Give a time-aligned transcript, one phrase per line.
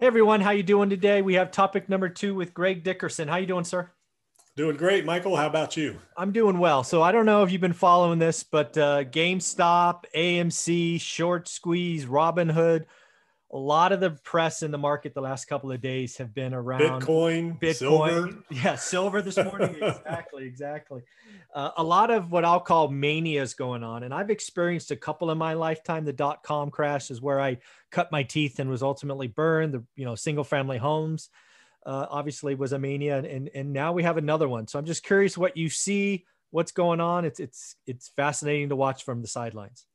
[0.00, 1.22] Hey everyone, how you doing today?
[1.22, 3.26] We have topic number two with Greg Dickerson.
[3.26, 3.90] How you doing, sir?
[4.54, 5.34] Doing great, Michael.
[5.34, 5.98] How about you?
[6.16, 6.84] I'm doing well.
[6.84, 12.04] So I don't know if you've been following this, but uh, GameStop, AMC, Short Squeeze,
[12.04, 12.84] Robinhood,
[13.50, 16.52] a lot of the press in the market the last couple of days have been
[16.52, 18.38] around Bitcoin, Bitcoin, silver.
[18.50, 19.76] Yeah, silver this morning.
[19.82, 21.02] exactly, exactly.
[21.54, 25.30] Uh, a lot of what I'll call manias going on, and I've experienced a couple
[25.30, 26.04] in my lifetime.
[26.04, 27.58] The dot com crash is where I
[27.90, 29.72] cut my teeth and was ultimately burned.
[29.72, 31.30] The you know single family homes
[31.86, 34.66] uh, obviously was a mania, and and now we have another one.
[34.66, 37.24] So I'm just curious what you see, what's going on.
[37.24, 39.86] It's it's it's fascinating to watch from the sidelines.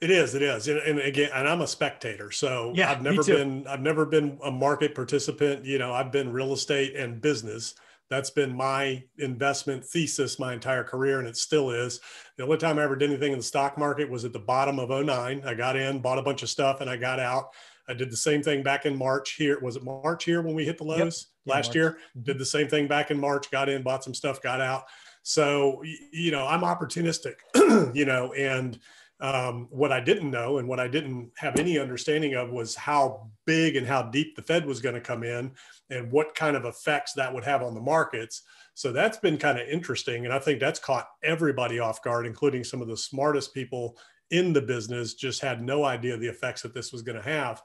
[0.00, 0.34] It is.
[0.34, 0.68] It is.
[0.68, 3.66] And, and, again, and I'm a spectator, so yeah, I've never been.
[3.66, 5.64] I've never been a market participant.
[5.64, 7.74] You know, I've been real estate and business.
[8.10, 12.00] That's been my investment thesis my entire career, and it still is.
[12.36, 14.78] The only time I ever did anything in the stock market was at the bottom
[14.78, 15.42] of 09.
[15.44, 17.48] I got in, bought a bunch of stuff, and I got out.
[17.88, 19.58] I did the same thing back in March here.
[19.60, 21.54] Was it March here when we hit the lows yep.
[21.54, 21.92] last year?
[22.10, 22.22] Mm-hmm.
[22.24, 24.84] Did the same thing back in March, got in, bought some stuff, got out.
[25.22, 27.36] So, you know, I'm opportunistic,
[27.94, 28.78] you know, and
[29.24, 33.30] um, what I didn't know and what I didn't have any understanding of was how
[33.46, 35.50] big and how deep the Fed was going to come in
[35.88, 38.42] and what kind of effects that would have on the markets.
[38.74, 40.26] So that's been kind of interesting.
[40.26, 43.96] And I think that's caught everybody off guard, including some of the smartest people
[44.30, 47.62] in the business, just had no idea the effects that this was going to have.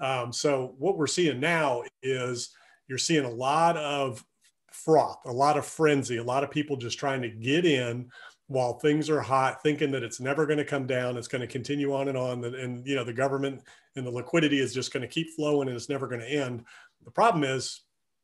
[0.00, 2.54] Um, so what we're seeing now is
[2.88, 4.24] you're seeing a lot of
[4.70, 8.08] froth, a lot of frenzy, a lot of people just trying to get in
[8.48, 11.46] while things are hot, thinking that it's never going to come down, it's going to
[11.46, 13.62] continue on and on, and, and you know the government
[13.96, 16.64] and the liquidity is just going to keep flowing and it's never going to end.
[17.04, 17.82] The problem is,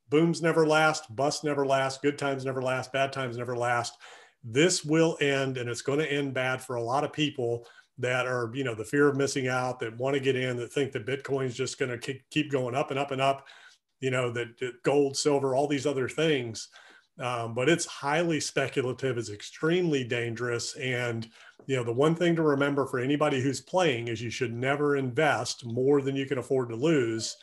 [0.09, 3.97] booms never last, busts never last, good times never last, bad times never last.
[4.45, 7.67] This will end, and it's going to end bad for a lot of people
[7.99, 10.73] that are, you know, the fear of missing out, that want to get in, that
[10.73, 13.47] think that Bitcoin is just going to keep going up and up and up.
[14.01, 16.69] You know, that gold, silver, all these other things
[17.21, 19.19] um, but it's highly speculative.
[19.19, 20.75] It's extremely dangerous.
[20.77, 21.29] And
[21.67, 24.97] you know, the one thing to remember for anybody who's playing is you should never
[24.97, 27.37] invest more than you can afford to lose.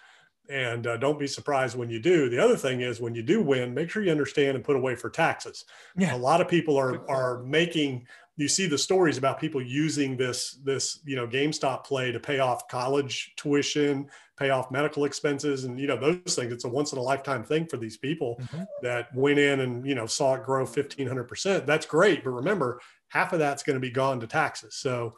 [0.49, 2.29] And uh, don't be surprised when you do.
[2.29, 4.95] The other thing is when you do win, make sure you understand and put away
[4.95, 5.65] for taxes.
[5.97, 6.15] Yeah.
[6.15, 8.07] A lot of people are are making
[8.37, 12.39] you see the stories about people using this this you know GameStop play to pay
[12.39, 16.51] off college tuition, pay off medical expenses, and you know those things.
[16.51, 18.63] It's a once in a lifetime thing for these people mm-hmm.
[18.81, 21.65] that went in and you know saw it grow fifteen hundred percent.
[21.65, 24.75] That's great, but remember half of that's going to be gone to taxes.
[24.75, 25.15] So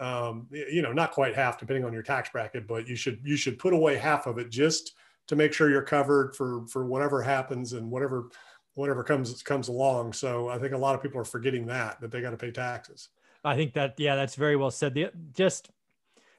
[0.00, 3.36] um, you know not quite half depending on your tax bracket, but you should you
[3.36, 4.94] should put away half of it just
[5.26, 8.30] to make sure you're covered for for whatever happens and whatever
[8.74, 10.12] whatever comes comes along.
[10.12, 12.50] So I think a lot of people are forgetting that that they got to pay
[12.50, 13.08] taxes.
[13.44, 14.94] I think that yeah, that's very well said.
[14.94, 15.70] The just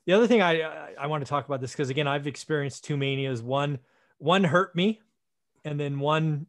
[0.06, 2.98] the other thing I I want to talk about this because again I've experienced two
[2.98, 3.42] manias.
[3.42, 3.80] One
[4.18, 5.02] one hurt me,
[5.64, 6.48] and then one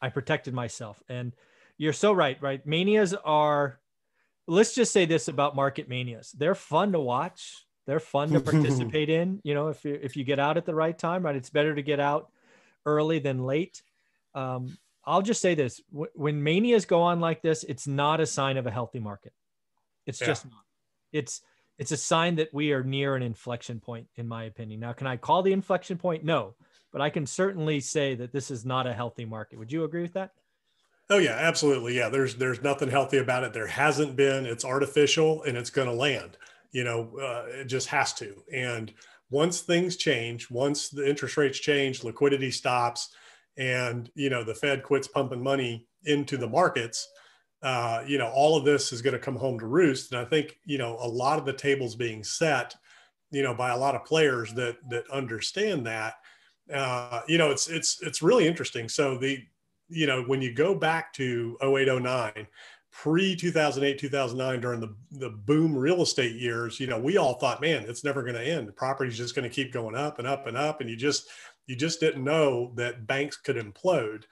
[0.00, 1.02] I protected myself.
[1.08, 1.32] And
[1.76, 2.64] you're so right, right?
[2.66, 3.78] Manias are.
[4.46, 7.66] Let's just say this about market manias: they're fun to watch.
[7.86, 9.40] They're fun to participate in.
[9.44, 11.36] You know, if you if you get out at the right time, right?
[11.36, 12.30] It's better to get out
[12.84, 13.82] early than late.
[14.34, 14.76] Um,
[15.10, 18.66] I'll just say this: when manias go on like this, it's not a sign of
[18.66, 19.32] a healthy market.
[20.06, 20.28] It's yeah.
[20.28, 20.62] just not.
[21.12, 21.42] It's
[21.78, 24.78] it's a sign that we are near an inflection point, in my opinion.
[24.80, 26.24] Now, can I call the inflection point?
[26.24, 26.54] No,
[26.92, 29.58] but I can certainly say that this is not a healthy market.
[29.58, 30.30] Would you agree with that?
[31.10, 31.96] Oh yeah, absolutely.
[31.96, 33.52] Yeah, there's there's nothing healthy about it.
[33.52, 34.46] There hasn't been.
[34.46, 36.36] It's artificial, and it's going to land.
[36.70, 38.44] You know, uh, it just has to.
[38.52, 38.94] And
[39.28, 43.10] once things change, once the interest rates change, liquidity stops
[43.56, 47.08] and you know the Fed quits pumping money into the markets,
[47.62, 50.12] uh, you know all of this is going to come home to roost.
[50.12, 52.74] And I think you know a lot of the tables being set,
[53.30, 56.14] you know, by a lot of players that that understand that.
[56.72, 58.88] Uh, you know, it's it's it's really interesting.
[58.88, 59.38] So the
[59.88, 62.46] you know when you go back to 0809
[62.92, 67.60] pre 2008 2009 during the, the boom real estate years you know we all thought
[67.60, 70.46] man it's never going to end property's just going to keep going up and up
[70.48, 71.28] and up and you just
[71.70, 74.24] you just didn't know that banks could implode.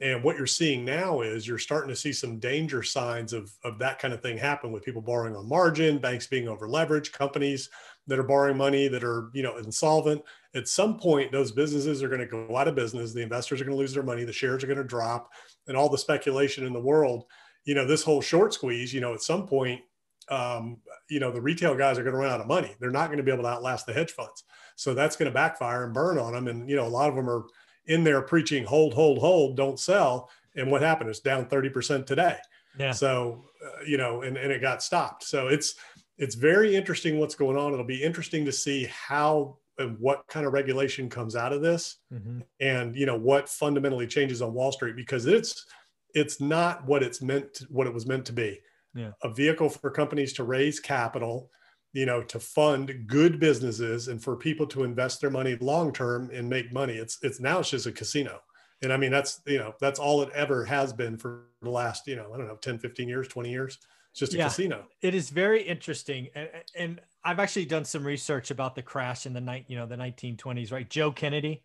[0.00, 3.78] And what you're seeing now is you're starting to see some danger signs of, of
[3.80, 7.68] that kind of thing happen with people borrowing on margin, banks being over leveraged, companies
[8.06, 10.22] that are borrowing money that are, you know, insolvent.
[10.54, 13.12] At some point, those businesses are going to go out of business.
[13.12, 14.24] The investors are going to lose their money.
[14.24, 15.30] The shares are going to drop
[15.66, 17.26] and all the speculation in the world.
[17.66, 19.82] You know, this whole short squeeze, you know, at some point,
[20.28, 20.78] um,
[21.08, 22.74] you know, the retail guys are going to run out of money.
[22.80, 24.44] They're not going to be able to outlast the hedge funds.
[24.74, 26.48] So that's going to backfire and burn on them.
[26.48, 27.44] And, you know, a lot of them are
[27.86, 30.30] in there preaching hold, hold, hold, don't sell.
[30.56, 31.10] And what happened?
[31.10, 32.38] It's down 30% today.
[32.78, 32.92] Yeah.
[32.92, 35.22] So, uh, you know, and, and it got stopped.
[35.24, 35.74] So it's,
[36.18, 37.72] it's very interesting what's going on.
[37.72, 41.96] It'll be interesting to see how, and what kind of regulation comes out of this
[42.12, 42.40] mm-hmm.
[42.60, 45.66] and you know what fundamentally changes on wall street because it's
[46.14, 48.60] it's not what it's meant to, what it was meant to be.
[48.94, 49.10] Yeah.
[49.22, 51.50] a vehicle for companies to raise capital
[51.96, 56.30] you know to fund good businesses and for people to invest their money long term
[56.32, 56.94] and make money.
[56.94, 58.40] It's it's now it's just a casino.
[58.82, 62.06] And i mean that's you know that's all it ever has been for the last
[62.06, 63.78] you know i don't know 10 15 years 20 years.
[64.10, 64.86] It's just a yeah, casino.
[65.02, 66.28] It is very interesting.
[66.34, 69.84] And, and I've actually done some research about the crash in the night, you know,
[69.84, 70.88] the 1920s, right?
[70.88, 71.62] Joe Kennedy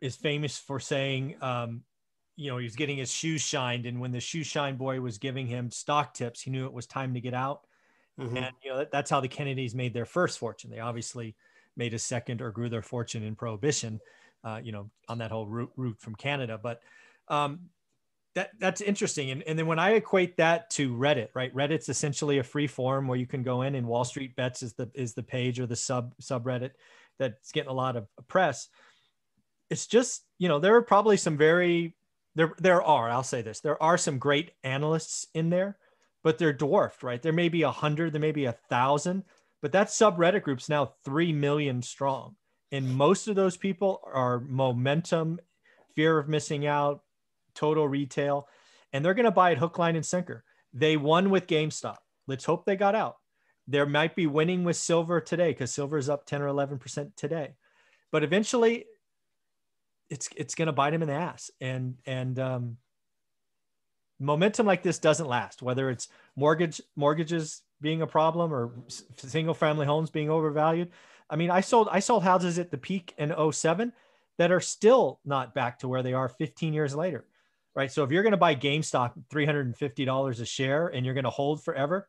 [0.00, 1.82] is famous for saying, um,
[2.36, 5.18] you know, he was getting his shoes shined, and when the shoe shine boy was
[5.18, 7.66] giving him stock tips, he knew it was time to get out.
[8.20, 8.36] Mm-hmm.
[8.36, 10.70] And you know, that, that's how the Kennedys made their first fortune.
[10.70, 11.34] They obviously
[11.76, 14.00] made a second or grew their fortune in prohibition,
[14.44, 16.58] uh, you know, on that whole route, route from Canada.
[16.62, 16.80] But
[17.28, 17.60] um,
[18.34, 19.30] that that's interesting.
[19.30, 21.54] And, and then when I equate that to Reddit, right?
[21.54, 24.72] Reddit's essentially a free forum where you can go in and Wall Street Bets is
[24.74, 26.72] the is the page or the sub subreddit
[27.18, 28.68] that's getting a lot of press.
[29.70, 31.94] It's just, you know, there are probably some very
[32.34, 35.78] there there are, I'll say this, there are some great analysts in there,
[36.22, 37.22] but they're dwarfed, right?
[37.22, 39.24] There may be a hundred, there may be a thousand,
[39.62, 42.36] but that subreddit group's now three million strong.
[42.72, 45.38] And most of those people are momentum,
[45.94, 47.02] fear of missing out,
[47.54, 48.48] total retail,
[48.92, 50.44] and they're going to buy it hook, line, and sinker.
[50.72, 51.96] They won with GameStop.
[52.26, 53.16] Let's hope they got out.
[53.66, 57.54] There might be winning with silver today because silver is up 10 or 11% today.
[58.10, 58.86] But eventually,
[60.14, 61.50] it's it's going to bite him in the ass.
[61.60, 62.76] And and um,
[64.20, 65.60] momentum like this doesn't last.
[65.60, 68.72] Whether it's mortgage mortgages being a problem or
[69.16, 70.90] single family homes being overvalued.
[71.28, 73.92] I mean, I sold I sold houses at the peak in 07
[74.38, 77.24] that are still not back to where they are 15 years later
[77.76, 77.90] right?
[77.90, 81.64] So if you're going to buy GameStop $350 a share and you're going to hold
[81.64, 82.08] forever,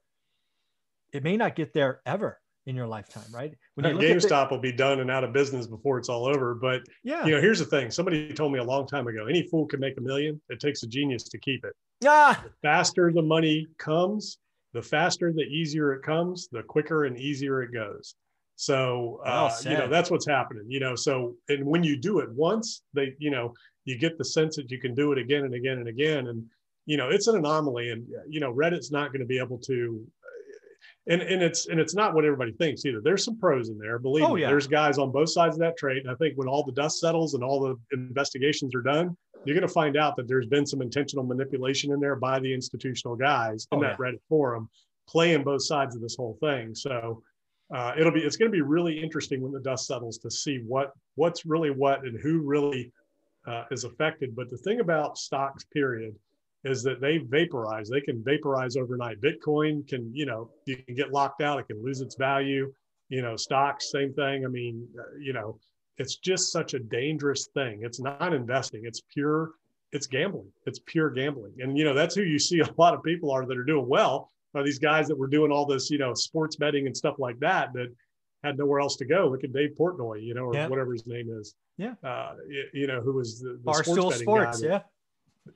[1.12, 3.54] it may not get there ever in your lifetime, right?
[3.76, 6.56] When you GameStop the- will be done and out of business before it's all over.
[6.56, 9.44] But yeah, you know, here's the thing: somebody told me a long time ago, any
[9.44, 10.42] fool can make a million.
[10.50, 11.74] It takes a genius to keep it.
[12.06, 14.38] Ah, the faster the money comes,
[14.74, 18.16] the faster, the easier it comes, the quicker and easier it goes.
[18.58, 20.66] So uh, you know that's what's happening.
[20.68, 23.54] You know, so and when you do it once, they you know
[23.86, 26.28] you get the sense that you can do it again and again and again.
[26.28, 26.44] And,
[26.88, 30.04] you know, it's an anomaly and, you know, Reddit's not going to be able to,
[31.08, 33.02] and, and it's, and it's not what everybody thinks either.
[33.02, 34.00] There's some pros in there.
[34.00, 34.48] Believe oh, me, yeah.
[34.48, 36.04] there's guys on both sides of that trade.
[36.04, 39.56] And I think when all the dust settles and all the investigations are done, you're
[39.56, 43.16] going to find out that there's been some intentional manipulation in there by the institutional
[43.16, 44.06] guys in oh, that yeah.
[44.06, 44.70] Reddit forum
[45.08, 46.74] playing both sides of this whole thing.
[46.74, 47.22] So,
[47.74, 50.60] uh, it'll be it's going to be really interesting when the dust settles to see
[50.68, 52.92] what what's really what and who really
[53.48, 54.36] uh, is affected.
[54.36, 56.16] But the thing about stocks, period,
[56.66, 57.90] is that they vaporize.
[57.90, 59.22] They can vaporize overnight.
[59.22, 61.60] Bitcoin can, you know, you can get locked out.
[61.60, 62.74] It can lose its value.
[63.10, 64.46] You know, stocks, same thing.
[64.46, 65.60] I mean, uh, you know,
[65.98, 67.82] it's just such a dangerous thing.
[67.84, 68.82] It's not investing.
[68.84, 69.52] It's pure.
[69.92, 70.52] It's gambling.
[70.66, 71.54] It's pure gambling.
[71.60, 73.88] And you know, that's who you see a lot of people are that are doing
[73.88, 74.32] well.
[74.56, 77.38] Are these guys that were doing all this, you know, sports betting and stuff like
[77.40, 77.94] that that
[78.44, 79.28] had nowhere else to go.
[79.28, 80.68] Look at Dave Portnoy, you know, or yeah.
[80.68, 81.56] whatever his name is.
[81.78, 81.94] Yeah.
[82.04, 82.36] Uh,
[82.74, 84.82] you, know, who was the, the sports, sports yeah.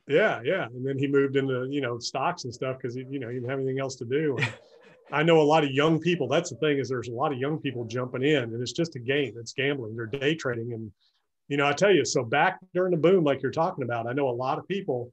[0.07, 0.65] Yeah, yeah.
[0.65, 3.49] And then he moved into, you know, stocks and stuff because, you know, he didn't
[3.49, 4.37] have anything else to do.
[5.11, 6.27] I know a lot of young people.
[6.27, 8.95] That's the thing is there's a lot of young people jumping in and it's just
[8.95, 9.33] a game.
[9.37, 9.95] It's gambling.
[9.95, 10.73] They're day trading.
[10.73, 10.91] And,
[11.47, 14.13] you know, I tell you, so back during the boom, like you're talking about, I
[14.13, 15.11] know a lot of people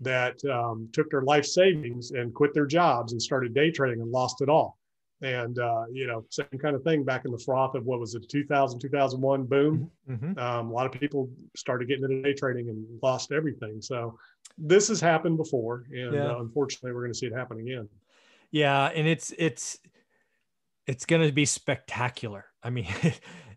[0.00, 4.10] that um, took their life savings and quit their jobs and started day trading and
[4.10, 4.77] lost it all
[5.22, 8.14] and uh, you know same kind of thing back in the froth of what was
[8.14, 10.38] it 2000 2001 boom mm-hmm.
[10.38, 13.80] um, a lot of people started getting into day trading and lost everything.
[13.80, 14.18] So
[14.56, 16.32] this has happened before and yeah.
[16.32, 17.88] uh, unfortunately we're going to see it happen again.
[18.50, 19.78] Yeah and it's it's
[20.86, 22.46] it's going to be spectacular.
[22.62, 22.88] I mean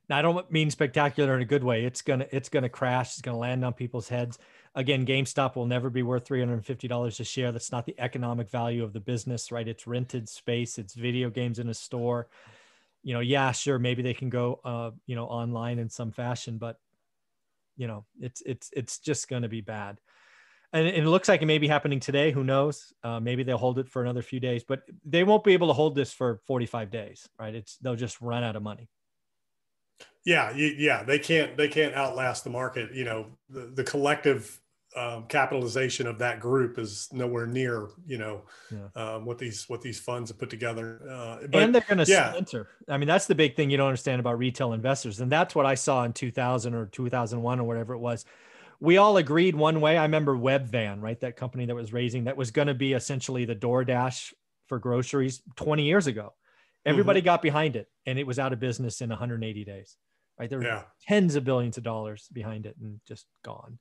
[0.09, 1.85] i don't mean spectacular in a good way.
[1.85, 3.13] It's going to it's going to crash.
[3.13, 4.39] It's going to land on people's heads
[4.75, 7.51] again, GameStop will never be worth $350 a share.
[7.51, 9.67] That's not the economic value of the business, right?
[9.67, 12.27] It's rented space, it's video games in a store.
[13.03, 16.57] You know, yeah, sure, maybe they can go, uh, you know, online in some fashion,
[16.57, 16.77] but
[17.77, 19.99] you know, it's it's it's just going to be bad.
[20.73, 22.31] And, it looks like it may be happening today.
[22.31, 22.93] Who knows?
[23.03, 25.73] Uh, maybe they'll hold it for another few days, but they won't be able to
[25.73, 27.53] hold this for 45 days, right?
[27.53, 28.87] It's they'll just run out of money.
[30.23, 32.93] Yeah, yeah, they can't they can't outlast the market.
[32.93, 34.59] You know, the, the collective
[34.95, 38.89] um, capitalization of that group is nowhere near you know yeah.
[39.01, 41.01] um, what these what these funds have put together.
[41.09, 42.29] Uh, but, and they're going to yeah.
[42.29, 42.67] splinter.
[42.87, 45.65] I mean, that's the big thing you don't understand about retail investors, and that's what
[45.65, 48.25] I saw in 2000 or 2001 or whatever it was.
[48.79, 49.97] We all agreed one way.
[49.97, 51.19] I remember Webvan, right?
[51.19, 54.33] That company that was raising that was going to be essentially the DoorDash
[54.67, 56.33] for groceries 20 years ago.
[56.85, 57.25] Everybody mm-hmm.
[57.25, 59.97] got behind it, and it was out of business in 180 days
[60.41, 60.49] right?
[60.49, 60.83] There were yeah.
[61.07, 63.77] tens of billions of dollars behind it and just gone.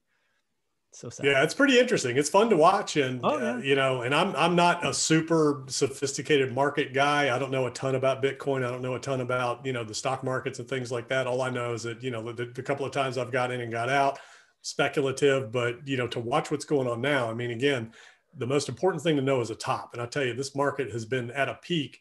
[0.92, 1.24] So sad.
[1.24, 2.16] Yeah, it's pretty interesting.
[2.16, 3.52] It's fun to watch, and oh, yeah.
[3.52, 7.34] uh, you know, and I'm I'm not a super sophisticated market guy.
[7.34, 8.66] I don't know a ton about Bitcoin.
[8.66, 11.28] I don't know a ton about you know the stock markets and things like that.
[11.28, 13.60] All I know is that you know the, the couple of times I've got in
[13.60, 14.18] and got out,
[14.62, 15.52] speculative.
[15.52, 17.92] But you know, to watch what's going on now, I mean, again,
[18.36, 19.90] the most important thing to know is a top.
[19.92, 22.00] And I tell you, this market has been at a peak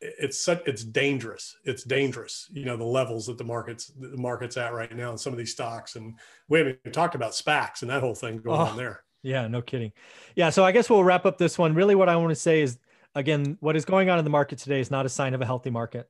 [0.00, 1.56] it's such it's dangerous.
[1.64, 5.20] It's dangerous you know the levels that the markets the market's at right now and
[5.20, 5.96] some of these stocks.
[5.96, 9.02] And we haven't even talked about spacs and that whole thing going oh, on there.
[9.22, 9.92] yeah no kidding.
[10.34, 11.74] Yeah so i guess we'll wrap up this one.
[11.74, 12.78] Really what i want to say is
[13.14, 15.46] again what is going on in the market today is not a sign of a
[15.46, 16.08] healthy market.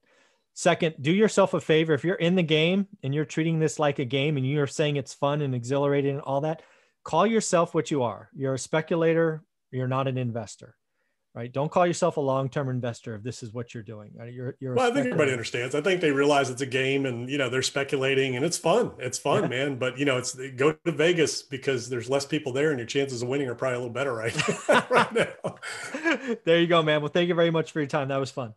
[0.54, 1.94] Second do yourself a favor.
[1.94, 4.96] If you're in the game and you're treating this like a game and you're saying
[4.96, 6.62] it's fun and exhilarating and all that
[7.04, 8.28] call yourself what you are.
[8.34, 10.74] You're a speculator you're not an investor
[11.38, 11.52] right?
[11.52, 14.10] Don't call yourself a long-term investor if this is what you're doing.
[14.14, 14.32] Right?
[14.32, 15.76] You're, you're well, I think everybody understands.
[15.76, 18.90] I think they realize it's a game and, you know, they're speculating and it's fun.
[18.98, 19.48] It's fun, yeah.
[19.48, 19.78] man.
[19.78, 23.22] But, you know, it's go to Vegas because there's less people there and your chances
[23.22, 26.36] of winning are probably a little better right, right now.
[26.44, 27.02] there you go, man.
[27.02, 28.08] Well, thank you very much for your time.
[28.08, 28.54] That was fun.